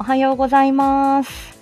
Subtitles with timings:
[0.00, 1.58] おはようございます。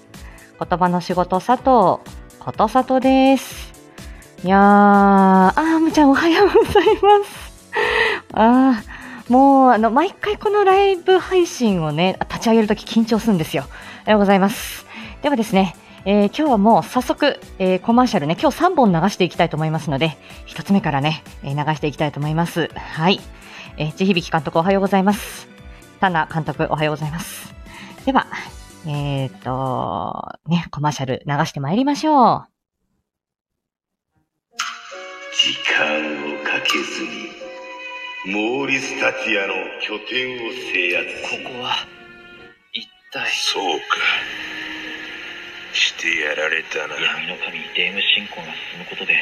[0.61, 3.73] 言葉の仕事佐藤、ことさとです。
[4.45, 7.53] いやー、あーむちゃんおはようございます。
[8.35, 13.65] あー、もう、あの、毎回このライブ配信をね、立ち上げるとき緊張するんですよ。
[14.05, 14.87] おはようございます。
[15.21, 15.75] ではですね、
[16.05, 22.71] えー今日はもう早速、えーコマーシャルね、今日3本流していきたいと思いますので、一つ目からね、えー流していきたいと思います。
[22.77, 23.21] はい。
[23.79, 25.49] えー、地響監督おはようございます。
[25.99, 27.58] タナ監督おはようございます。
[28.05, 28.27] では、
[28.87, 32.47] えっ、と、ね、コマーシャル流してまいりましょう。
[35.35, 37.29] 時間をかけずに
[38.35, 41.45] モーリス・タティアの拠点を制圧。
[41.45, 41.75] ここは
[42.73, 43.85] 一体そうか。
[45.73, 46.95] してやられたな。
[46.95, 49.15] 闇の神デーム信仰が進むことで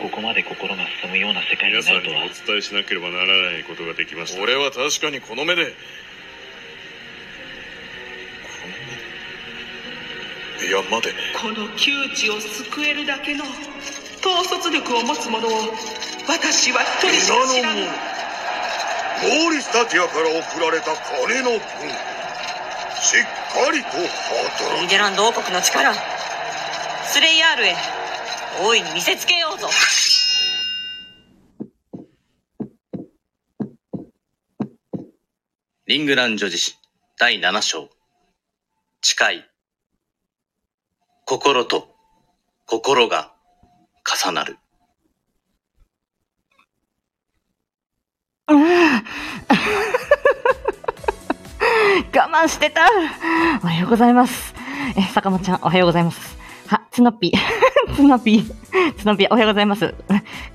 [0.00, 4.42] ここまで心が進むような世界に皆さんになるとはお伝えしなければならないことができました。
[4.42, 5.74] 俺は確かにこの目で
[10.60, 13.44] いや待てこの窮地を救えるだけの
[14.20, 15.50] 統率力を持つ者を
[16.28, 20.92] 私は一人しか知らぬモーリスタティアから送られた
[21.26, 21.58] 金の分
[23.00, 25.94] しっかりと働ニデランド王国の力
[27.04, 27.74] スレイヤールへ
[28.62, 29.68] 大いに見せつけようぞ
[35.86, 36.76] リングラン女子史
[37.18, 37.88] 第7章。
[39.02, 39.57] 誓い。
[41.28, 41.90] 心と
[42.64, 43.34] 心が
[44.24, 44.56] 重なる。
[48.48, 48.54] 我
[52.30, 52.88] 慢してた。
[53.62, 54.54] おはようございます。
[54.96, 56.38] え、坂本ちゃん、おはようございます。
[56.66, 57.30] は、つのぴ。
[57.94, 58.42] つのぴ。
[58.96, 59.94] つのぴ、おはようございます。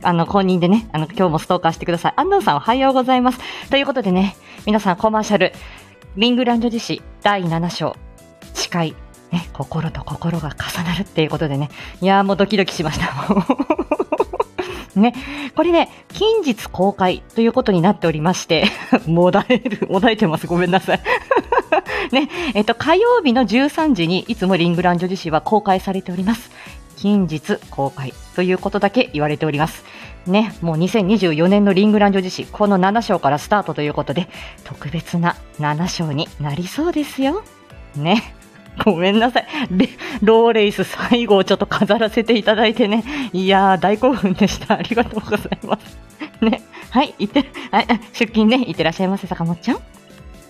[0.01, 2.13] あの、公認でね、あの、今日もストーカーしてください。
[2.15, 3.39] 安藤さん、おはようございます。
[3.69, 4.35] ということでね、
[4.65, 5.53] 皆さん、コマーシャル、
[6.15, 7.95] リングランド自史第7章、
[8.55, 9.02] 誓い。
[9.33, 11.69] ね、心と心が重なるっていうことでね、
[12.01, 13.11] いやーもうドキドキしました。
[14.95, 15.15] ね、
[15.55, 18.65] これね、近日公開ということになっておりまして、
[19.07, 20.45] もだえる、もだえてます。
[20.45, 21.01] ごめんなさい。
[22.13, 26.51] ね、えっと、火曜日の13時にいつもリングランド自史は公開されております。
[26.95, 29.83] 近日公開ということだけ言われております。
[30.27, 34.29] ね、もう2024年のリングランド自史、この7章からスタートということで、
[34.63, 37.41] 特別な7章になりそうですよ。
[37.95, 38.35] ね。
[38.83, 39.47] ごめんなさい。
[40.21, 43.03] ローレイス最後をちょっと飾らせていただいてね。
[43.33, 44.75] いやー、大興奮でした。
[44.79, 45.97] ありがとうございます。
[46.41, 46.61] ね。
[46.89, 49.77] はい、いって、はい、出勤ね、いってらっしゃいませ、坂本ちゃん。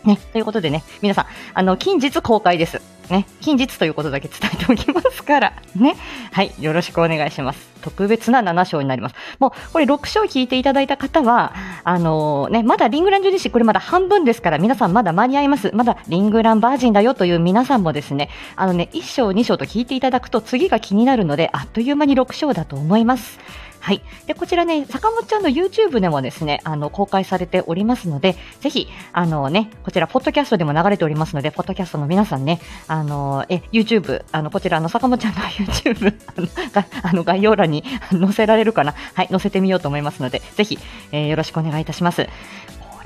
[0.06, 2.82] ね、ということでね、皆さん、あの、近日公開です。
[3.10, 5.96] ね、近日ということだけ伝えておきますから、ね。
[6.32, 7.70] はい、よろしくお願いします。
[7.82, 9.16] 特別な7章になります。
[9.40, 11.54] もう、これ6章聞いていただいた方は、
[11.84, 15.72] あのね、まだリングランド自身これまだ半分ですから、皆さんまだ間に合います。
[15.74, 23.40] まだリングランバージンだよという皆さんもですね、あのね、1章、2章と聞いていただくと次が気になるので、あっという間に6章だと思います。
[23.84, 24.02] はい。
[24.28, 38.96] で、こちらね、坂本ちゃんの YouTube でもですね、あの、公開されておりますので、ぜひ、あのね、こちら、ポッドキャストでも流れておりますので、ポッドキャストの皆さんね、あの、え、YouTube、あの、こちらの坂本ちゃんの YouTube、あの、があの概要欄に 載せられるかな？
[39.16, 40.80] はい、載せてみようと思いますので、ぜひ、
[41.12, 42.30] えーよろしくお願いいたします。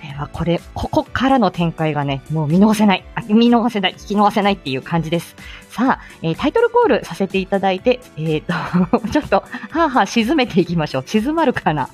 [0.07, 5.35] れはこれ、ここからの展開がね、もう見逃せない、あ見逃せない、聞き逃せないっていう感じです。
[5.69, 8.53] さあ、えータイトルコールさせていただいて、えっ、と、
[9.09, 11.03] ちょっと、はあはあ沈めていきましょう。
[11.05, 11.89] 静まるかな。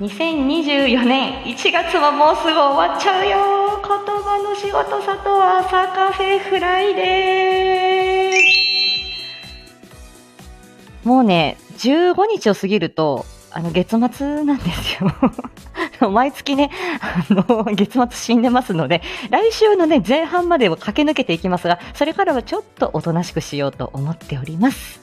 [0.00, 3.56] 2024年1月ももうすぐ終わっちゃうよ。
[3.82, 11.06] 言葉の仕事里朝カフェフライデー。
[11.08, 13.24] もうね、15日を過ぎると、
[13.56, 15.10] あの、月末なんですよ。
[16.12, 19.00] 毎月ね、あの、月末死んでますので、
[19.30, 25.00] 来週のね、前半までは駆け抜けていきますが、それからはちょっとおとなしくしようと思っております。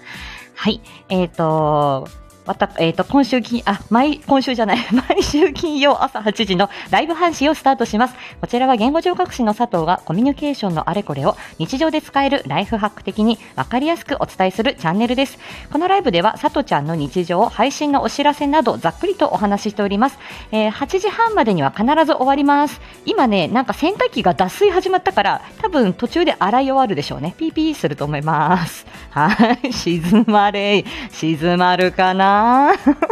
[0.53, 0.81] はい。
[1.09, 2.07] えっ、と、
[2.45, 4.77] また、えっ、と、今週金、あ、毎、今週じゃない、
[5.09, 8.15] 毎週金曜朝8時のライブ配信をスタートします。
[8.41, 15.39] こちらは言語聴覚士の佐藤がコミュニケーションのあれこれを日常で使えるライフハック的にわかりやすくお伝えするチャンネルです。
[15.71, 20.17] このライブでは佐藤ちゃんの日常、配信のお知らせなどざっくりとお話ししております。
[20.51, 22.81] えー8時半までには必ず終わります。
[23.05, 27.35] 今ね、なんか洗濯機が脱水始まったから、多分途中で洗い終わるでしょうね。
[27.37, 28.85] ピーピーすると思います。
[29.11, 29.71] はい。
[29.71, 30.83] 静まれ。
[31.11, 32.32] 静まるかな？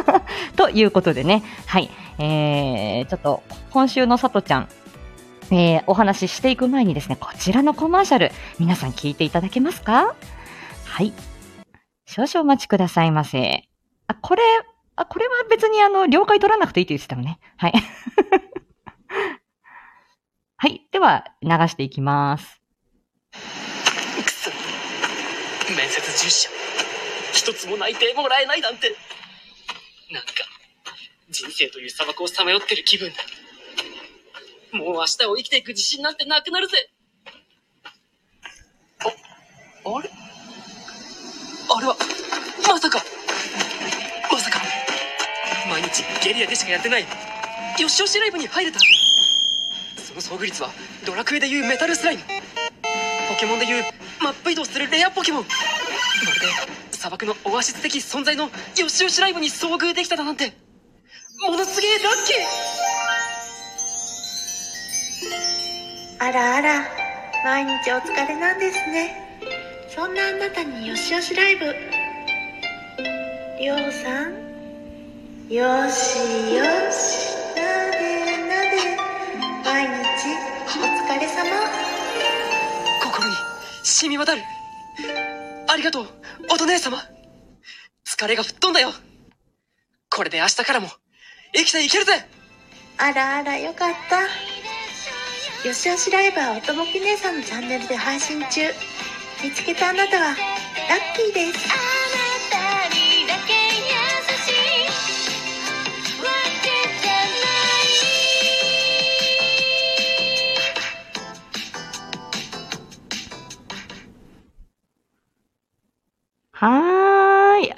[0.56, 1.44] ということでね。
[1.68, 1.90] はい。
[2.20, 4.70] えー、ちょっと、今週の佐藤ちゃん、
[5.52, 10.16] えーお話ししていく前にですね、こちらのコマーシャル、皆さん聞いていただけますか？
[10.86, 11.14] はい。
[12.06, 13.68] 少々お待ちくださいませ。
[14.08, 14.44] あ、これ、
[14.96, 17.40] あ、これは別にあの、了解取らなくていいって言ってたのね。
[17.58, 17.74] はい。
[21.02, 22.62] は流していきます。
[23.32, 24.52] くそ
[25.76, 26.50] 面接10社
[27.34, 28.96] 一つも内定もらえないなんて。
[30.12, 30.32] なんか
[31.30, 34.78] 人生という砂漠をさまよってる気分だ。
[34.78, 36.90] もう明日を生きていく自信なんてなくなるぜ。
[39.04, 40.10] ああれ？
[41.74, 41.96] あれは
[42.68, 43.02] まさか。
[44.32, 44.62] まさか。
[45.70, 47.06] 毎日ゲリラでしかやってない。
[47.80, 48.80] よしよしライブに入れた。
[49.98, 50.70] その遭遇率は
[51.06, 52.24] ドラクエでいうメタルスライム。
[52.24, 53.84] ポケモンでいう
[54.22, 55.44] マップ移動するレアポケモン。
[55.44, 55.50] ま
[56.34, 58.44] るで砂漠のオアシス的存在の
[58.78, 60.54] よしよしライブに遭遇できただなんて。
[61.40, 66.24] ものすげえラッキー。
[66.24, 66.88] あらあら、
[67.44, 69.40] 毎日お疲れなんですね。
[69.90, 71.76] そんなあなたによしよしライブ。
[73.60, 74.34] りょうさん、
[75.50, 76.20] よし
[76.54, 78.78] よし、なでなで、
[79.66, 80.38] 毎日
[80.68, 81.50] お疲れ様。
[83.04, 83.34] 心に
[83.84, 84.44] 染み渡る。
[85.68, 86.21] ありがとう
[86.52, 86.98] お姉様
[88.06, 88.92] 疲れが吹っ飛んだよ
[90.10, 90.90] これで明日からも
[91.56, 92.26] 生きていけるぜ
[93.04, 94.22] あらあら、よかった。
[95.68, 98.62] よしよしライブはおとぼけ姉さんのチャンネルで配信中。
[99.44, 100.36] 見つけたあなたはラッ
[101.16, 102.01] キーです。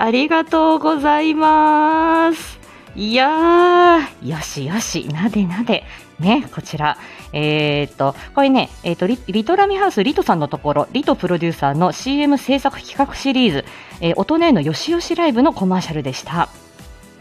[0.03, 2.59] ありがとうございます。
[2.93, 5.85] いやー、よしよし、なでなで。
[6.19, 6.97] ね、こちら。
[7.31, 13.65] えー、っと、これね、えーっとリ、リトラミハウスリトさんのところ、リトプロデューサーの CM 制作企画シリーズ、
[14.01, 16.49] えー、音のよしよしライブのコマーシャルでした。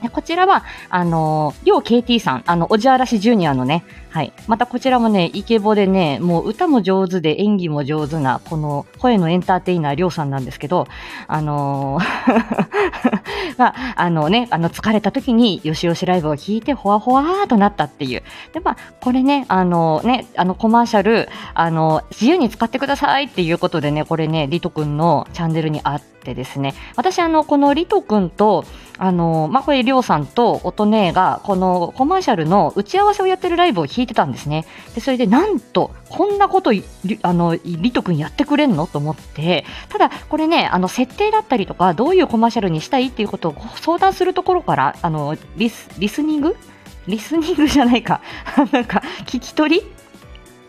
[0.02, 4.32] でこちらは、あのー、両 KT さん、あの、おじあらしジュニアのね、はい。
[4.46, 10.86] またこちらもね、イケボでね、もう歌も上手で演技も上手な、この声のエンターテイナー、りょうさんなんですけど、
[11.28, 18.22] あのー が、あのね、あの、疲れた時に、よしよしライブを聞いて、ほわほわーとなったっていう。
[18.52, 28.64] で、まあ、これね、あのね、あの、コマーシャル、あの、自由に使ってくださいっていうことでね、これね、リトくんのチャンネルにあってですね、私、あの、このリトくんと、
[29.02, 34.64] あの、まあ、これ、りょうさんと音ねが、このコマーシャルの打ち合わせをやってるライブを聞いてたんですね。
[34.94, 36.70] で、それで、なんと、こんなこと、
[37.22, 46.56] あの、リトくんやってくれんのと思って、ただ、これね、あの、設定だったりとか、どういうコマーシャルにしたいっていうことを相談するところから、あの、リス、リスニング？
[47.08, 48.20] リスニングじゃないか。
[48.70, 49.82] なんか、聞き取り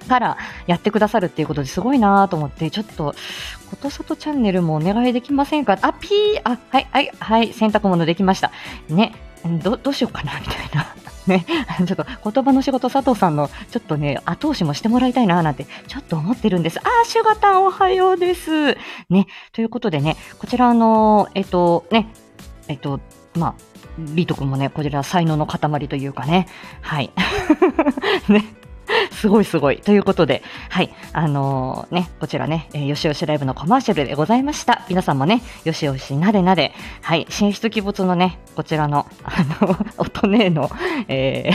[0.10, 3.14] からやってくださるっていうことですごいなと思って、ちょっと、
[3.74, 5.80] ことさとチャンネルもお願いできませんか？
[5.82, 8.52] あ、ピーあ、はい、はい、はい、洗濯物できました。
[8.88, 9.14] ね、
[9.64, 10.40] ど、どうしようかな？
[10.40, 10.96] みたいな。
[11.26, 11.46] ね、
[11.88, 16.80] ちょっと言葉の仕事佐藤さんのちょっとね、後押しもしてもらいたいななんてちょっと思ってるんです。
[16.80, 18.78] あー、シュガタンおはようです。
[19.10, 22.14] ね、ということでね、こちらあの、えっと、ね、
[22.68, 23.00] えっと、
[23.36, 23.62] まあ、
[23.98, 26.48] リト君もね、こちら才能の塊というかね、
[26.82, 27.10] はい。
[28.30, 28.44] ね。
[29.12, 29.78] すごいすごい。
[29.78, 30.94] ということで、はい。
[31.14, 34.86] あのーね、こちらね、えーよしよしライブのコマーシャルでございました。
[34.90, 37.26] 皆さんもね、よしよしなでなで、はい。
[37.26, 40.70] 神出鬼没のね、こちらの、あの、 音ねの、
[41.08, 41.52] え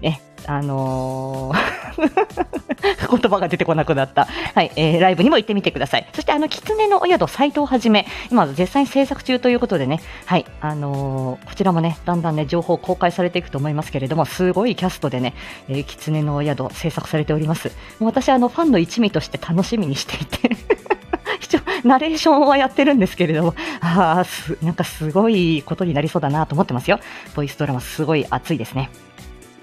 [0.00, 1.86] ー、ね、あのー
[3.10, 4.26] 言葉が出てこなくなった。
[4.54, 6.06] はい、えーライブにも行ってみてください。
[6.12, 15.34] そして、あの、狐のお宿、斎藤はじめ、今、絶賛制作中ということでね、はい、あのーこちらもね、だんだんね、情報公開されていくと思いますけれども、すごいキャストでね、
[15.68, 17.68] えー、狐のお宿、制作されております。
[17.98, 20.56] もう私、あの、ファンの一味として楽しみにしていて、
[21.40, 27.00] 一応、ナレーションはやってるんですけれども、ああ、なんかすごいことになりそうだなと思ってますよ。
[27.34, 28.90] ボイスドラマ、すごい熱いですね。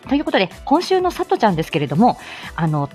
[0.07, 2.17] ということで、今週のさとちゃんですけれども、
[2.55, 2.89] あの、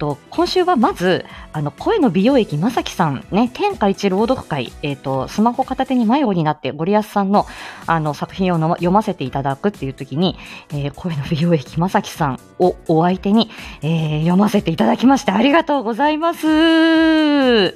[0.00, 7.46] と今週はまず、あの、声の美容液まさきさん、ね、天下一朗読会、えっと、スマホ片手に迷子になって、ゴリアスさんの、
[7.86, 10.38] あの、作品をの読ませていただくっていう時に、
[10.70, 13.50] えー声の美容液まさきさんをお相手に、
[13.82, 16.46] えー読ませていただきまして、ありがとうございます。
[16.46, 17.74] で、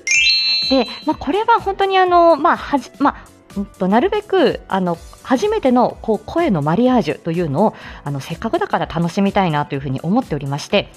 [1.04, 3.33] まあ、これは本当にあの、まあ、はじ、まあ、
[3.78, 10.88] となるべくあの初めてのこう声のマリアージュというのをあのせっかくだから楽しみたいなというふうに思っておりまして。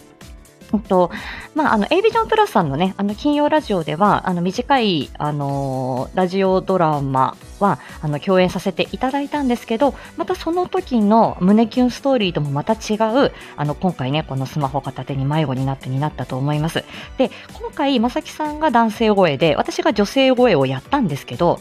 [0.73, 1.11] うんと
[1.55, 16.83] まあ、あの A ビジョンプラスさんのね、あの金曜ラジオでは、あの短い、あのーラジオドラマは、あの共演させていただいたんですけど、またその時の胸キュンストーリーともまた違う、あの今回ね、このスマホ片手に迷子になってになったと思います。
[17.17, 21.59] で、今回、まさきさんが男性声で、私が女性声をやったんですけど、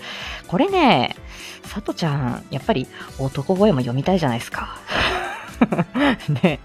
[0.48, 1.16] これね、
[1.64, 2.86] さとちゃん、やっぱり
[3.18, 4.76] 男声も読みたいじゃないですか。
[6.42, 6.60] ね。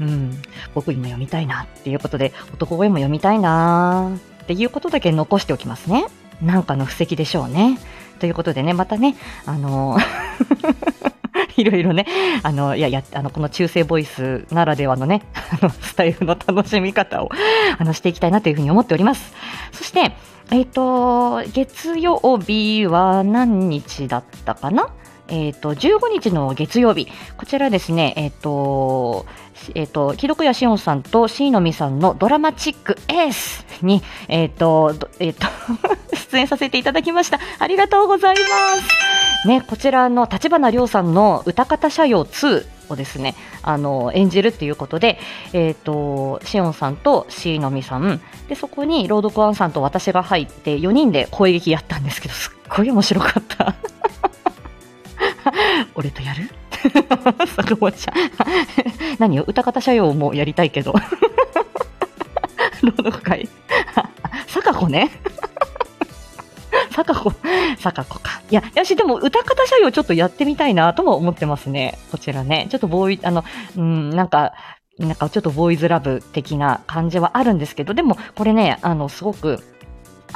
[0.00, 0.42] うん。
[0.74, 4.12] 僕にも読みたいなっていうことで、男声も読みたいな
[4.42, 6.06] っていうことだけ残しておきますね。
[6.42, 7.78] なんかの布石でしょうね。
[8.18, 9.16] ということでね、またね、
[9.46, 9.98] あの
[11.56, 12.06] いろいろね、
[12.42, 15.22] あの、いや、や、あの、この中性ボイスならではのね、
[15.62, 17.30] あの、スタイルの楽しみ方を、
[17.78, 19.32] あの、していきたいなというふうに思っております。
[19.72, 20.12] そして、
[20.50, 24.88] えっ、と、月曜日は何日だったかな？
[25.28, 29.26] えっ、と、15日の月曜日、こちらですね、えっ、と、
[29.74, 35.46] えっ、と、木戸谷しおんさんと椎のみさんのドラマチックエースに、えっ、と、えっ、と、
[36.30, 37.38] 出演させていただきました。
[37.58, 38.40] ありがとうございま
[39.42, 39.48] す。
[39.48, 45.18] ね、こちらの立花亮さんの歌方社用2をですね、あの、演じるっていうことで、
[45.54, 53.74] えっ、と、しおんさんと椎のみさん、で、そこに朗読アンさんと私が入って4人で声劇やったんですけど、すっごい面白かった。
[55.94, 56.50] 俺とやる？
[57.46, 58.14] 坂本ちゃん。
[59.18, 59.44] 何よ？
[59.46, 60.94] 歌方社用もやりたいけど。
[62.82, 63.48] 朗読会。
[64.48, 65.10] 坂子ね？
[66.90, 67.32] 坂子、
[67.78, 68.42] 坂子か。
[68.50, 71.98] いや、よし、でも歌方社用ちょっとやってみたいなとも思ってますね。
[72.10, 72.68] こちらね。
[72.70, 73.44] ちょっとボーイ、あの、
[73.76, 74.52] うん、なんか、
[74.98, 79.58] なんかちょっとボーイズラブ的な感じはあるんですけど、でもこれね、あの、すごく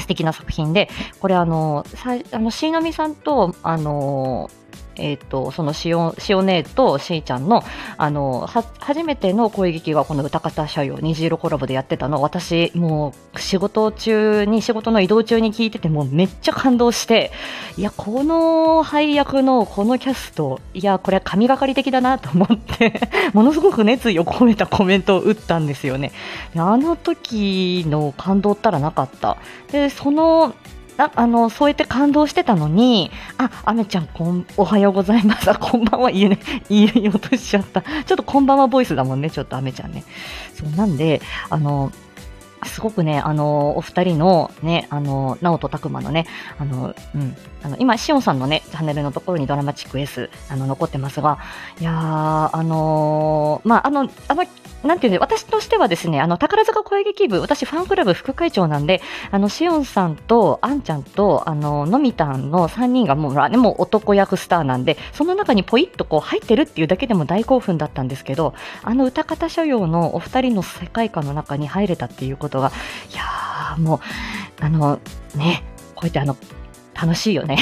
[0.01, 0.89] 素敵な作品で、
[1.21, 4.51] これあの、さあの、しのみさんと、あの、
[4.99, 7.63] えっ、と、そのしお、しお姉としーちゃんの、
[7.97, 8.49] あの、
[8.81, 17.31] 初めての声劇がこの歌方社用虹色コラボでやってたの、私、もう、仕事中に、仕事の移動中に聞いてて、もめっちゃ感動して、
[17.77, 23.01] いや、この配役のこのキャスト、いや、これは神がかり的だなと思って、
[23.33, 26.13] ものすごく熱意を込めたコメントを打ったんですよね。
[26.57, 29.37] あの時の感動ったらなかった。
[29.71, 30.55] で、その、
[30.99, 35.49] なあの、そうやって感動してたのに、あ、アメちゃん、こん、おはようございます。
[35.61, 37.83] こんばんは、言えね、 言えようとしちゃった。
[37.83, 40.03] ちょっとこんばんはボイスだもんね、ちょっとあめちゃんね。
[40.55, 41.93] そう、なんで、あの、
[42.65, 46.27] すごくね、あの、お二人のね、あの、直人拓磨のね、
[46.59, 47.37] あの、うん、
[47.69, 51.39] あの、今、しおんさんのね、チャンネルのところにドラマチック S、あの、残ってますが、
[51.79, 51.95] いやー、
[52.57, 54.45] あのーまあ、あの、あの、
[54.85, 72.73] なんていうんで、私としてはですね、あの、宝塚声劇部、私ファンクラブ副会長なんで、あの、しおんさんと、あんちゃんと、あの、のみたんの3人がもう、ね、もう男役スターなんで、その中にポイッとこう入ってるっていうだけでも大興奮だったんですけど、あの歌方所用のお二人の世界観の中に入れたっていうことが、
[73.13, 74.01] いやー、もう、
[74.65, 75.01] あの、
[75.35, 76.37] ね、こうやってあの、
[77.01, 77.59] 楽しいよね。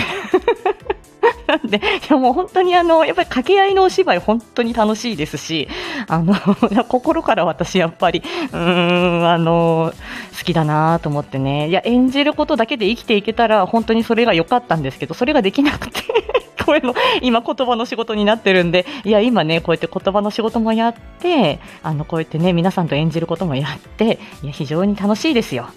[1.64, 5.68] で、いやもう本当にあの、やっぱり掛け合いのお芝居本当に楽しいですし、
[6.08, 6.34] あの、
[6.88, 9.92] 心から私やっぱり、うーん、あの、
[10.36, 11.68] 好きだなと思ってね。
[11.68, 16.02] いや、演じることだけで生きていけたら本当にそれが良かったんですけど、それができなくて、
[16.64, 25.68] こういうの、今言葉の仕事になってるんで、いや、今ね、こうやって言葉の仕事もやって、あの、こうやってね、皆さんと演じることもやって、いや、非常に楽しいですよ。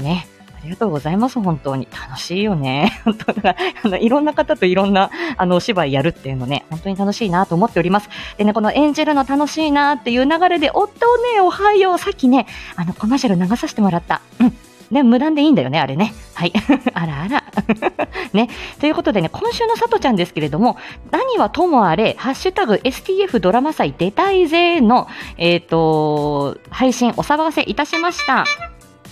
[0.00, 0.26] ね。
[0.62, 1.88] ありがとうございます、本当に。
[1.90, 3.00] 楽しいよね。
[3.04, 8.08] 本当だから、あの、いろんな方といろんな、あの、お芝居やるっていうのね、本当に楽しいなと思っております。
[8.38, 14.20] でね、この演じるの楽しいなっていう流れで、夫をね、おはよう、さっきね、あの、コマーシャル流させてもらった。
[14.40, 14.56] うん。
[14.92, 16.12] ね、無断でいいんだよね、あれね。
[16.34, 16.52] はい。
[16.92, 17.44] あらあら。
[18.34, 18.48] ね。
[18.78, 20.76] ということでね、今週のさとちゃんですけれども、
[21.10, 28.44] 何はともあれ、ハッシュタグ STF ドラマ祭出たいぜの、えっ、と、配信お騒がせいたしました。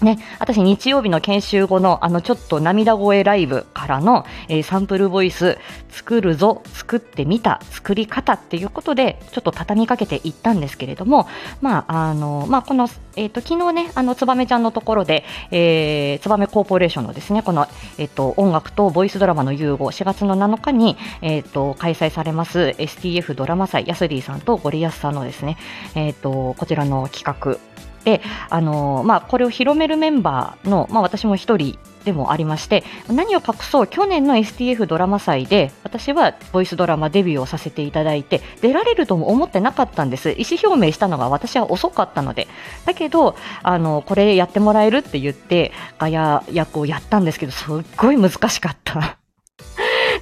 [0.02, 5.58] ね、私日曜日の研修後のあのちょっと涙声ライブからの、えーサンプルボイス
[5.90, 11.26] 作るぞ、作ってみた、作り方っていうことでちょっと畳みかけていったんですけれども、
[11.60, 17.66] まあ、あの、まあ、この、えっ、と、昨日ね、あの、つばめちゃんのところで、えー、つばめコーポレーションのですね、この、
[17.98, 25.56] えっ、と、音楽とボイスドラマの融合、4月の7日に、えっ、と、開催されます STF ドラマ祭、ヤスリーさんとゴリアスさんのですね、
[25.94, 27.58] えっ、と、こちらの企画、
[28.04, 40.30] で、あのまあ、これを広めるメンバーの、まあ、私も一人でもありまして、何を隠そう、去年の STF ドラマ祭で、私はボイスドラマデビューをさせていただいて、出られるとも思ってなかったんです。
[40.30, 42.48] 意思表明したのが私は遅かったので。
[42.86, 49.18] だけど、あの、これやってもらえるって言って、ガヤ役をやったんですけど、すっごい難しかった。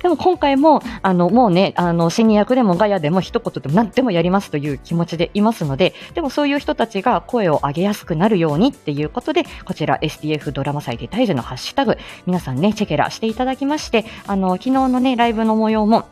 [0.03, 16.07] でも今回も、あの、もうね、あの、シニア役でもガヤでも一言でも何でもやりますという気持ちでいますので、でもそういう人たちが声を上げやすくなるようにっていうことで、こちら SDF ドラマ祭で大樹のハッシュタグ、皆さんね、チェケラしていただきまして、あの、昨日のね、ライブの模様も、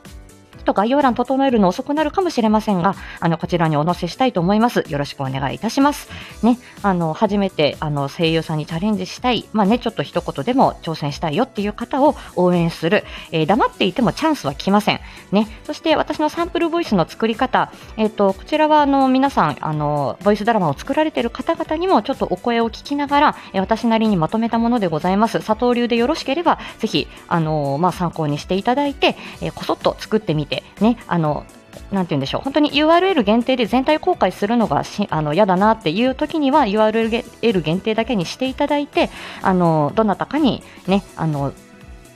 [0.67, 4.85] と概要欄整えるの遅くなるかもしれませんが、あの、こちらにお載せしたいと思います。
[4.89, 6.09] よろしくお願いいたします。
[6.43, 15.01] ね、あの、初めて、あの、声優さんにチャレンジしたい、まあね、ちょっと一言でも挑戦したいよっていう方を応援する、えー、黙っていてもチャンスは来ません。
[15.33, 25.41] ね、そして私のサンプルボイスの作り方、えっ、ー、と、こちらは、あの、皆さん、あの、ボイスドラマを作られている方々にもちょっとお声を聞きながら、えー、私なりにまとめたものでございます。
[25.41, 31.45] 佐藤流でよろしければ、ぜひ、あの、まあ、参考にしていただいて、えー、こそっと作ってみて、ね、あの、
[31.93, 39.11] なんて言うんでしょう、本当に URL 限定で全体公開するのがしあの嫌だなっていう時には URL 限定だけにしていただいて、
[39.43, 41.53] あのどなたかにね、あの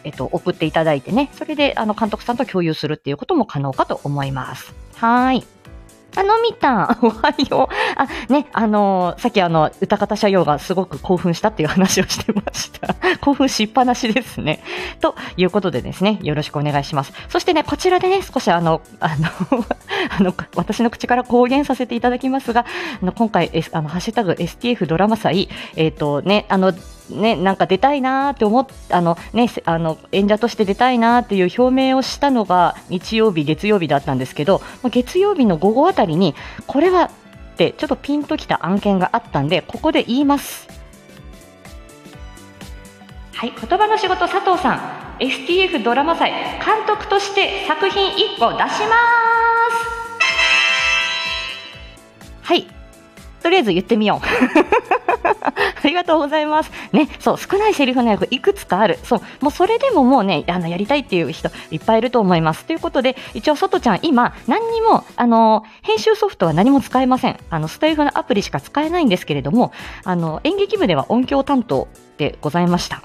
[0.02, 4.74] えっと、送っていただいてね、それであの監督さんと共有するっていうことも可能かと思います。
[4.96, 5.44] はい。
[6.16, 7.74] あのみたん、 おはよう。
[7.96, 12.94] あ、ね、あのー、さっきあの、歌方社用がすごく興奮したっていう話をしてました。
[13.20, 14.62] 興奮しっぱなしですね。
[15.00, 17.12] ということでですね、よろしくお願いします。
[17.28, 19.28] そしてね、こちらでね、少しあの、あの、
[20.18, 22.64] あの、私の口から公言させていただきますが、
[23.00, 26.72] あの、今回、S、あの、ハッシュタグ STF ドラマ祭、えっ、ー、とね、あの、
[27.10, 36.34] ね、なんか出たいなーって思っあの、ね、あの演者として出たいなーっていう表明をしたのが日曜日、月曜日だったんですけど月曜日の午後あたりに
[36.66, 37.10] これはっ
[37.60, 40.68] てちょっとピンときた案件があったんでここで言います。
[43.34, 45.00] はい、言葉の仕事佐藤さん。
[45.20, 48.80] STF ドラマ祭監督として作品1個出します。
[52.42, 52.66] はい。
[53.42, 54.24] とりあえず言ってみよう
[56.00, 56.70] がとうございます。
[56.92, 58.98] ね、そう、少ないセリフの役いくつかある。
[59.04, 62.64] そう、もうそれでももうね、あの、やりたいっていう人いっぱいいると思います。
[62.64, 67.38] ということで、一応、外ちゃん、今、何にも、あの、編集ソフトは何も使えません。
[67.50, 69.72] あの、スタイフのアプリしか使えないんですけれども、
[70.04, 71.88] あの、演劇部では音響担当
[72.18, 73.02] でございました。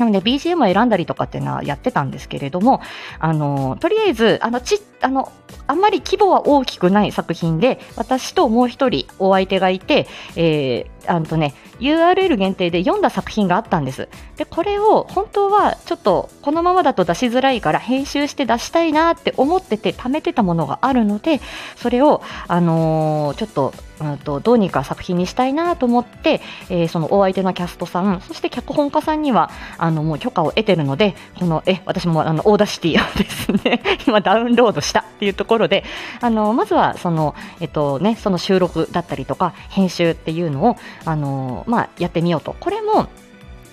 [0.00, 2.80] なので BGM を選んだりとかっていうのはやってたんですけれども、
[3.18, 5.30] あの、とりあえず、あの、ち、あの、
[5.66, 14.08] あんまり規模は大きくない作品で、私ともう一人お相手がいて、えー、あとね、URL 限定で読んだ作品があったんです。
[14.38, 21.42] で、これを本当はちょっとこのままだと出しづらいから編集して出したいなって思ってて貯めてたものがあるので、
[21.76, 35.84] それを、あのー、ちょっと、うんと、どうにか作品にしたいなと思って、えー、そのお相手のキャストさん、そして脚本家さんには、あの、もう許可を得てるので、この、え、私もあの、 Audacity をですね、 今ダウンロードしたっていうところで、
[36.20, 42.56] あの、まずはその、えっとね、その収録だったりとか、編集っていうのを、あのまあ、やってみようと。
[42.58, 43.08] これも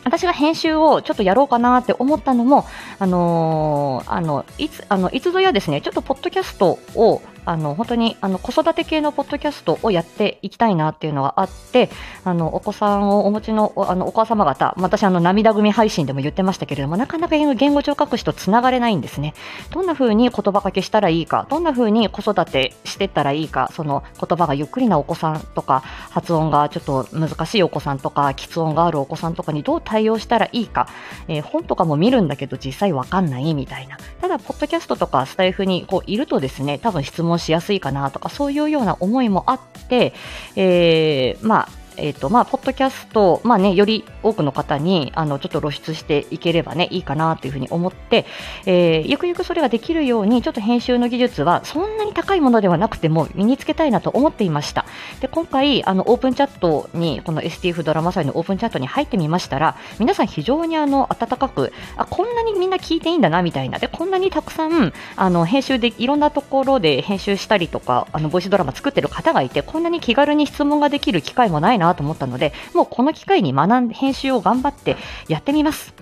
[0.07, 2.65] 私が編集をちょっとやろうかなって思ったのも、
[2.97, 11.89] あのー、あの、いつ、あの、いつぞやですね、ちょっとポッドキャストを、あの、本当に、あの、子育て系のポッドキャストをやっていきたいなっていうのがあって、
[12.25, 19.33] あの、お子さんをお持ちの、あの、お母様方、私、あの、涙ぐみ配信でも言ってましたけれども、なかなか言語聴覚士とつながれないんですね。
[19.71, 30.89] どんな風に言葉かけしたらいいか、どんな風に子育てしてったらいいか、その言葉がゆっくりなお子さんとか、発音がちょっと難しいお子さんとか、喫音があるお子さんとかにどう対応したらいいか、
[31.29, 33.97] えー、本とかも見るんだけど実際わかんないみたいな。
[34.21, 40.13] ただ、ポッドキャストとかスタイフにこういるとですね、多分質問しやすいかなとか、そういうような思いもあって、
[40.56, 48.25] えー、まあ、えっ、ー、と、まあ、ポッドキャスト、まあね、より多くの方に、あの、ちょっと露出していければね、いいかなというふうに思って、
[48.65, 54.86] えー、ゆくゆくそれができるように、ちょっと編集の技術は、そんなに高いものではなくても、身につけたいなと思っていました。
[55.19, 63.79] で、今回、あの、オープンチャットに、この STF ドラマ祭のオープンチャットに入ってみましたら、皆さん非常にあの、温かく、あ、こんなにみんな聞いていいんだな、みたいな。
[63.79, 74.97] で、こんなにたくさん、あの、編集で、いろんなところで編集したりとか、あの、ボイスドラマ作ってる方がいて、こんなに気軽に質問ができる機会もないなと思ったので、もうこの機会に学んで、編集を頑張って
[75.28, 75.93] やってみます。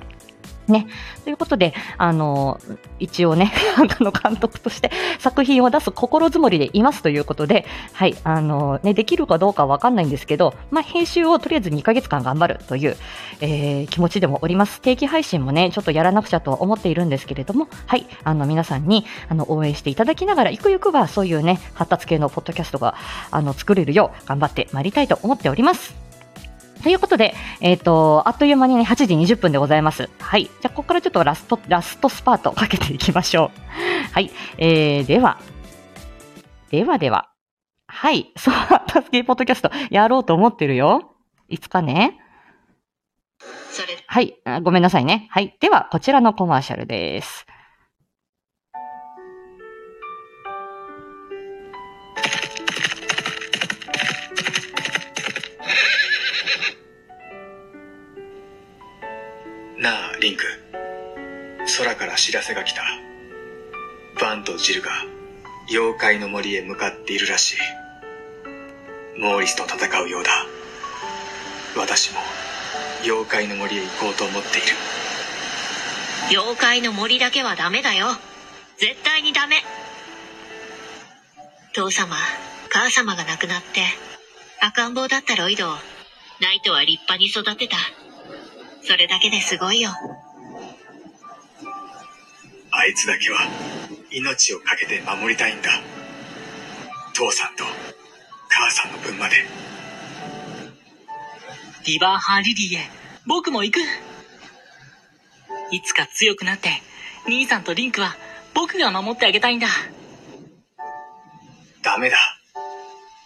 [0.68, 0.88] ね。
[1.24, 2.60] ということで、あの、
[3.00, 12.98] 一応ね、 あの、監督として作品を出す心づもりでいますということで、はい、あの、ね、できるかどうかわかんないんですけど、まあ、編集をとりあえず2ヶ月間頑張るという、
[13.42, 14.82] えー、気持ちでもおります。
[14.82, 22.96] 定期配信もね、ちょっとやらなくちゃとは思っているんですけれども、はい、あの、皆さんに、あの、応援していただきながら、ゆくゆくはそういうね、発達系のポッドキャストが、
[23.32, 26.05] あの、作れるよう頑張ってまいりたいと思っております。
[26.86, 30.08] ということで、えっ、ー、と、あっという間にね、8時20分でございます。
[30.20, 30.44] はい。
[30.44, 33.60] じゃあ、ここからちょっとラスト、ラストスパートかけていきましょう。
[34.14, 34.30] はい。
[34.60, 35.40] えー、では、
[36.70, 37.32] ではでは、
[37.88, 38.32] はい。
[38.38, 38.54] そう、
[38.86, 41.16] タスキーポッドキャストやろうと思ってるよ。
[41.50, 42.20] いつかね。
[44.06, 44.36] はい。
[44.62, 45.28] ごめんなさいね。
[45.32, 45.58] はい。
[45.60, 47.48] では、こちらのコマーシャルです。
[60.26, 60.44] リンク
[61.78, 62.82] 空から知らせが来た
[64.20, 64.90] バンとジルが
[65.70, 67.58] 妖怪の森へ向かっているらしい。
[69.20, 70.32] モーリスと戦うようだ。
[71.78, 72.22] 私も
[73.04, 74.68] 妖怪の森へ行こうと思っている。
[76.32, 78.08] 妖怪の森だけはダメだよ。
[78.80, 79.58] 絶対にダメ。
[81.74, 82.16] 父様、
[82.72, 83.84] 母様が亡くなって、
[84.60, 85.76] 赤ん坊だったロイドを、
[86.42, 87.78] ナイトは立派に育てた。
[88.86, 89.90] それだけですごいよ。
[92.72, 93.40] あいつだけは
[94.12, 95.72] 命を懸けて守りたいんだ。
[97.14, 97.64] 父さんと
[98.48, 99.38] 母さんの分まで。
[101.88, 102.90] リバーハーリリーへ
[103.26, 103.80] 僕も行く。
[105.72, 106.70] いつか強くなって、
[107.28, 108.16] 兄さんとリンクは
[108.54, 109.68] 僕が守ってあげたいんだ。
[111.82, 112.18] ダメだ。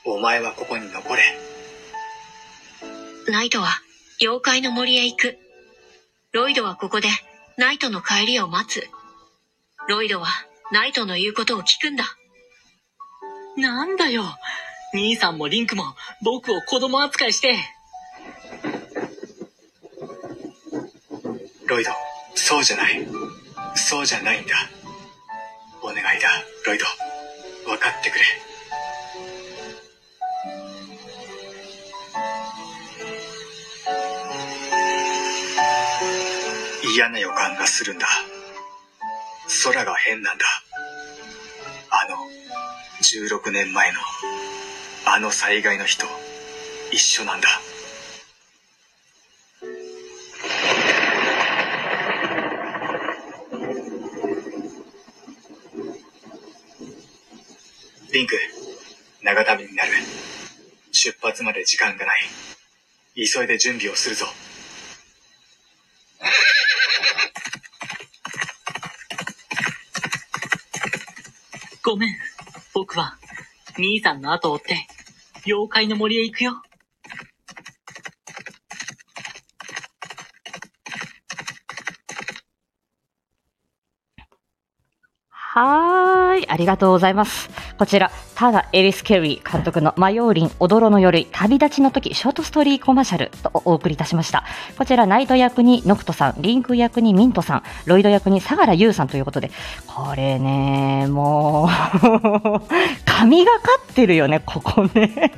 [0.06, 1.22] お前はここに残れ。
[3.28, 3.67] ナイトは
[4.22, 5.48] 妖怪の森へ行く。
[6.32, 7.08] ロイドはここで
[7.58, 8.88] ナイトの帰りを待つ。
[9.88, 10.28] ロイドは
[10.72, 12.04] ナイトの言うことを聞くんだ。
[13.58, 14.24] なんだよ。
[14.94, 15.84] 兄さんもリンクも
[16.24, 17.58] 僕を子供扱いして。
[21.68, 21.89] ロイド、
[22.36, 23.08] そうじゃない。
[23.76, 24.56] そうじゃないんだ。
[25.82, 26.30] お願いだ、
[26.63, 26.86] ロイド。
[27.65, 28.48] 分かってくれ。
[36.91, 38.08] 嫌な予感がするんだ。
[39.63, 40.45] 空が変なんだ。
[41.91, 42.17] あの、
[43.02, 43.99] 16年前の、
[45.06, 46.08] あの災害の日と
[46.91, 47.47] 一緒なんだ。
[58.12, 58.36] リンク、
[59.21, 59.91] 長旅になる。
[60.91, 62.21] 出発まで時間がない。
[63.15, 64.25] 急いで準備をするぞ。
[71.84, 72.15] ごめん。
[72.73, 73.17] 僕は、
[73.80, 74.88] 兄さんの後を追って、
[75.46, 76.62] 妖怪の森へ行くよ。
[85.30, 87.50] はーい、ありがとうございます。
[87.78, 94.45] こちら、ただエリス・ケリー監督のマヨーリン、踊の夜、旅立ちの時、ショートストーリーコマーシャルとお送りいたしました。
[94.78, 99.52] こちら、ナイト役にノクトさん、リンク役にミントさん、ロイド役に相良優さんということで、
[99.88, 101.67] これね、もう、
[103.04, 103.60] 神がか
[103.91, 105.34] ってるよね、ここね。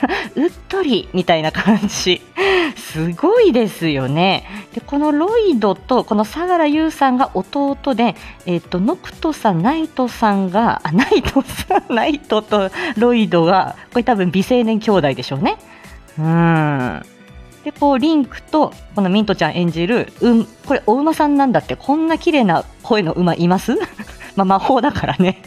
[0.36, 2.20] うっとりみたいな感じ。
[2.76, 4.44] すごいですよね。
[4.74, 8.14] で、このロイドと、この相良優さんが弟で、
[8.46, 15.56] えっ、と、ノクトさん、ナイトさんが、あ、ナイトさん、 ナイトとロイドが、これ多分美青年兄弟でしょうね。
[16.18, 17.02] うん。
[17.64, 23.76] で、こう、リンクと、このミントちゃん演じる、うん、これ、お馬さんなんだって、こんな綺麗な声の馬います？
[24.36, 25.42] まあ、魔法だからね。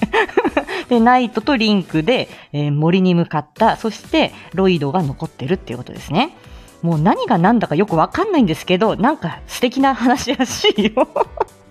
[0.89, 6.36] で、ナイトとリンクで、えー森に向かった、そしてロイドが残ってるっていうことですね。
[6.82, 11.08] もう何が何だかよくわかんないんですけど、なんか素敵な話らしいよ。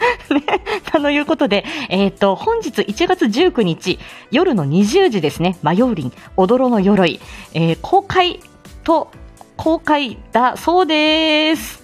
[0.33, 0.43] ね、
[0.91, 3.99] ということで、えっ、と、本日1月19日、
[4.31, 7.21] 夜の20時ですね、マヨーリン、踊ろの鎧、
[7.53, 8.41] えー公開
[8.83, 9.11] と、
[9.57, 11.83] 公開だそうです。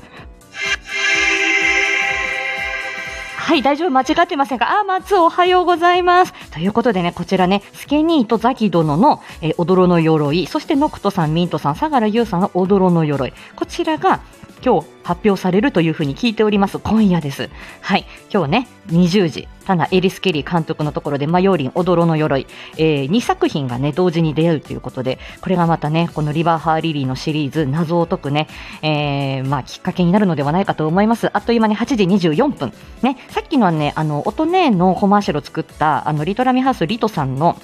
[3.49, 4.79] はい、大丈夫、間違ってませんか？
[4.79, 6.35] あ、松おはようございます。
[6.51, 13.33] ということでね、こちらね、スケニーとザキ殿の、えー、踊ろの鎧、そしてノクトさん、ミントさん、相良優さんの踊ろの鎧。
[13.57, 14.21] こちらが
[14.65, 16.79] 今日発表されるというふうに聞いております。
[16.79, 17.49] 今夜です。
[17.81, 28.49] はい、今日ね、20時、タナ・エリス・ケリー監督のところで、マヨーリン、踊ろの鎧、えー、2作品がね、同時に出会うということで、これがまたね、このリバーハーリリーのシリーズ、謎を解くね、
[28.83, 31.31] えー、まあ、きっかけになるのではないかと思います。
[31.33, 32.73] あっという間に8時24分。
[33.03, 37.59] ね、さっきのはね、あの、音ねのコマーシャルを作った、あの、リトラミハウスリトさんの、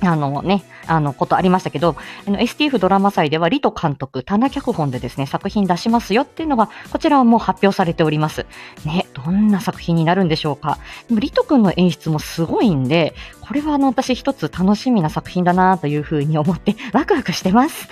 [0.00, 8.46] あのね、あの、ことありましたけど、STF ドラマ祭ではリト監督、棚脚本でですね、作品出しますよっていうのが、こちらはもう発表されております。
[8.84, 10.78] ね、どんな作品になるんでしょうか。
[11.08, 17.88] でもリト君の演出もすごいんで、これはあの、私一つ楽しみな作品だなというふうに思って、ワクワクしてます。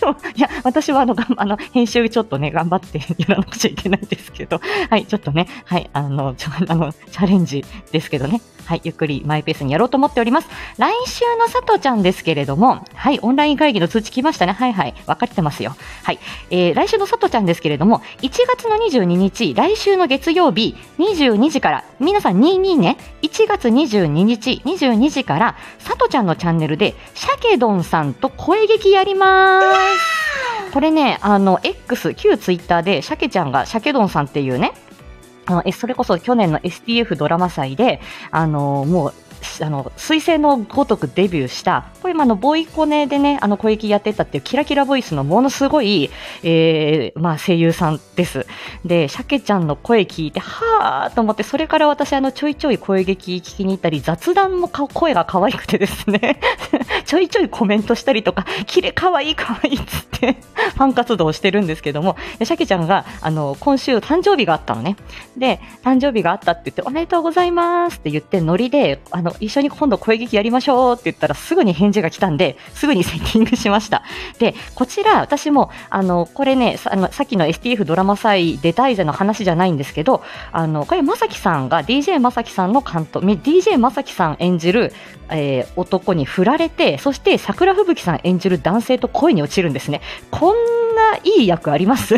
[0.00, 10.48] でも、いや、私はあの、あの、編集ちょっとね、頑張ってやらなくちゃいけないんですけど、はい、ちょっとね、はい、あの、ちょあの、チャレンジですけどね、はい、ゆっくりマイペースにやろうと思っております。
[10.76, 14.52] 来週の佐藤ちゃんですけれども、はい、オンライン会議の通知来ましたね。
[14.52, 15.74] はいはい、分かってますよ。
[16.02, 16.18] はい、
[16.50, 30.72] えー、来週の佐藤ちゃんですけれども、1月の22日、来週の月曜日、22時から、皆さん22ね、1月22日、22時から、佐藤ちゃんのチャンネルで、シャケドンさんと声劇やります。
[30.74, 34.72] これね、あの、X、旧ツイッターで、シャケちゃんが、シャケドンさんっていうね、
[35.72, 39.14] それこそ去年の STF ドラマ祭で、あの、もう、
[39.60, 46.10] あの、水星のごとくデビューした、これあの、ボイコネでね、あの、声劇やってたっていうキラキラボイスのものすごい、
[46.42, 48.46] えー、まあ、声優さんです。
[48.84, 56.40] で、鮭ちゃんの声聞いて、はーと思って、それから私、あの、ちょいちょい声劇聞きに行ったり、雑談も声が可愛くてですね、
[57.04, 60.36] ちょいちょいコメントしたりとか、キレ可愛い可愛いっつって、
[60.74, 64.96] ファン活動をしてるんですけども、で鮭ちゃんが、あの、今週誕生日があったのね。
[65.36, 74.02] で、誕生日があったって言って、おめでとうございますって言って、ノリで、あの、一緒に今度声劇やりましょうって言ったら、すぐに返事が来たんで、すぐにセッティングしました。
[74.38, 84.92] で、こちら、私も、あの、これね、さあのさっきの STF ドラマ祭で大勢の話じゃないんですけど、あの、これ、まさきさんが、DJ まさきさんの監督、DJ まさきさん演じる、
[85.30, 90.00] えー男に振られて、そして桜吹雪さん演じる男性と恋に落ちるんですね。
[90.30, 90.56] こん
[90.96, 92.16] ないい役あります？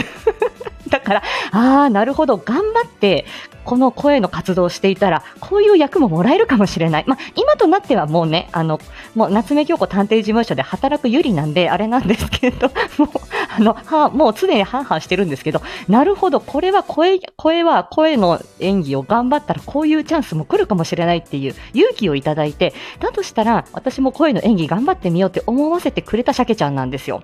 [0.90, 1.22] だから、
[1.52, 3.24] ああ、なるほど、頑張って、
[3.64, 7.04] この声の活動をしていたら、こういう役ももらえるかもしれない。
[7.06, 8.80] まあ、今となってはもうね、あの、
[9.14, 13.08] もう夏目京子探偵事務所で働くゆりなんで、あれなんですけど、 もう、
[13.56, 27.22] あの、はもう常にハンハンしてるんですけど、なるほど、これは声、声は声の演技を頑張ったらこういうチャンスも来るかもしれないっていう勇気をいただいて、だとしたら私も声の演技頑張ってみようって思わせてくれた鮭ちゃんなんですよ。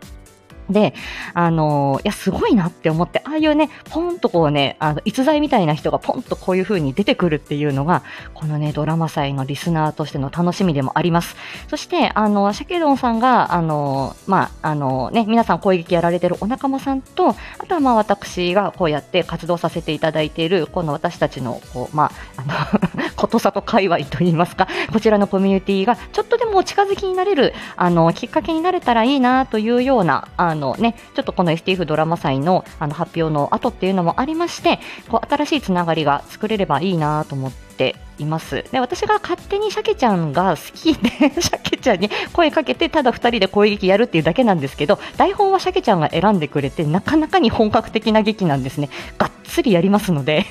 [0.70, 0.94] で、
[1.34, 8.02] あのーいや、すごいなって思って、ああいうね、ポンとこうね、あの、逸材みたいな人がポンとこういう風に出てくるっていうのが、
[8.34, 11.36] このね、ドラマ祭のリスナーとしての楽しみでもあります。
[11.68, 17.34] そして、あの、シャケドンさんが、あのーまあ、あのね、皆さん声劇やられてるお仲間さんと、あ
[17.66, 38.64] とはまあ、私がこうやって活動させていただいている、この私たちの、こう、まあ、あの、 ことさと界隈といいますか、こちらのコミュニティがちょっとでも近づきになれる、あの、きっかけになれたらいいなというような、あののね、ちょっとこの STF ドラマ祭のあの発表の後っていうのもありまして、こう、新しいつながりが作れればいいなと思っています。
[38.72, 48.88] で、私が勝手にシャケちゃんが好きで、 シャケちゃんに声かけて、ただ二人で声劇やるっていうだけなんですけど、台本はシャケちゃんが選んでくれて、なかなかに本格的な劇なんですね。
[49.18, 50.46] がっつりやりますので、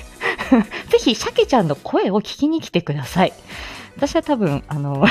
[0.90, 3.32] ぜひ、シャケちゃんの声を聞きに来てください。
[3.96, 5.08] 私は多分、あの、 い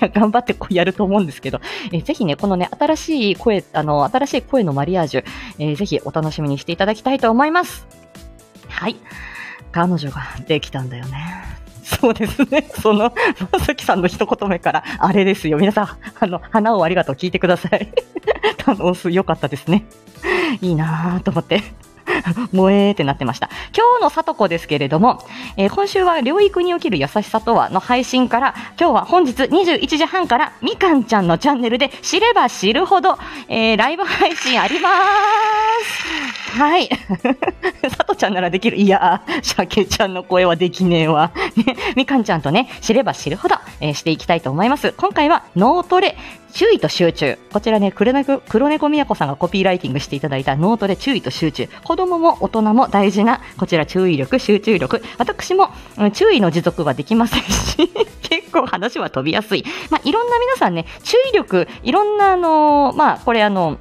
[0.00, 1.60] や、頑張ってこうやると思うんですけど、
[1.92, 5.24] えーぜひね、このね、新しい声、あの、新しい声のマリアージュ、
[5.58, 7.86] えーぜひお楽しみにしていただきたいと思います。
[8.68, 8.96] はい。
[9.72, 11.44] 彼女ができたんだよね。
[11.82, 12.68] そうですね。
[12.80, 13.12] その、
[13.52, 15.58] まさきさんの一言目から、あれですよ。
[15.58, 15.88] 皆さん、
[16.20, 17.92] あの、花をありがとう聞いてください。
[18.66, 19.84] 楽し良かったですね。
[20.60, 21.62] いいなぁと思って。
[22.52, 23.48] 萌えーってなってました。
[23.76, 25.24] 今日のさとこですけれども、
[25.56, 34.88] えー今週は療育における優しさとはの配信から、今日は本日21時半からみかんちゃんのチャンネルで知れば知るほど、えーライブ配信ありま
[36.54, 36.58] す。
[36.58, 36.88] はい。
[37.90, 38.76] さとちゃんならできる。
[38.76, 41.32] いやー、しゃけちゃんの声はできねえわ。
[41.56, 44.92] ね、みかんちゃんとね、知れば知るほど、えーしていきたいと思います。
[44.96, 46.16] 今回は脳トレ、
[46.54, 47.36] 注意と集中。
[47.52, 51.68] こちらね、黒猫、黒猫みやこさんがコピーライティングしていただいたノートで注意と集中。
[51.82, 55.02] 子供も大人も大事な、こちら注意力、集中力。
[55.18, 57.90] 私も、うん注意の持続はできませんし、
[58.22, 59.64] 結構話は飛びやすい。
[59.90, 63.78] まあ、いろんな皆さんね、注意力、いろんなあのーまあ、これあの、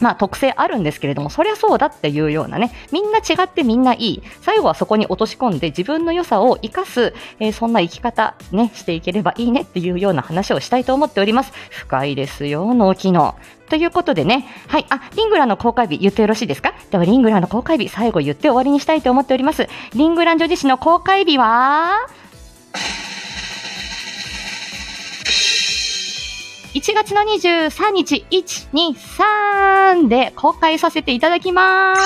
[0.00, 4.22] まあ特性あるんですけれども、そりゃそうだっていうようなね、みんな違ってみんないい。
[4.40, 11.52] 最後はそこに落とし込んで自分の良さを生かす、えーそんな生き方ね、していければいいねっていうような話をしたいと思っております。
[11.70, 13.34] 深いですよ、脳機能。
[13.68, 16.72] ということでね、はい、あ、リングランの公開日言ってよろしいですか？
[16.90, 19.68] ではリングランの公開日最後言って終わりにしたいと思っております。
[19.94, 22.06] リングラン女子の公開日は、
[26.78, 31.96] 1月の23日、1、2、3で公開させていただきま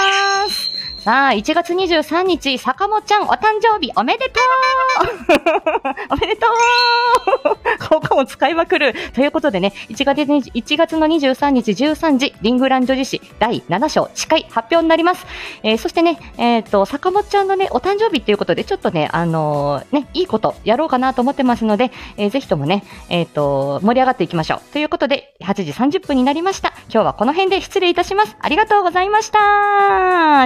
[0.49, 0.72] す。
[1.03, 5.83] さあ、1月23日、坂本ちゃんお誕生日おめでとう
[6.15, 15.27] おめでとう効果も使いまくるということでね、1月1月の23日13時、リングランド女子第7章、司会発表になります。
[15.65, 24.73] えーそしてね、えっ、と、坂本ちゃんのね、お誕生日ということで、ちょっとね、あのーね、いいことやろうかなと思ってますので、えーぜひともね、えっ、と、盛り上がっていきましょう。
[24.73, 26.73] ということで、8時30分になりました。
[26.89, 28.37] 今日はこの辺で失礼いたします。
[28.41, 29.39] ありがとうございました。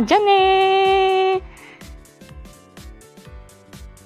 [0.03, 1.43] じゃあねね